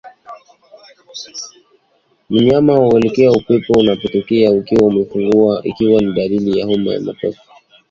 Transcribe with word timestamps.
Mnyama 2.29 2.75
huelekea 2.77 3.31
upepo 3.31 3.73
unakotokea 3.79 4.49
akiwa 4.49 4.91
amefungua 4.91 5.31
pua 5.55 5.63
ikiwa 5.63 6.01
ni 6.01 6.13
dalili 6.13 6.59
ya 6.59 6.65
homa 6.65 6.93
ya 6.93 6.99
mapafu 6.99 7.41